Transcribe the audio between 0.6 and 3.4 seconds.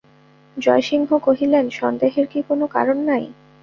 জয়সিংহ কহিলেন, সন্দেহের কি কোনো কারণ নাই?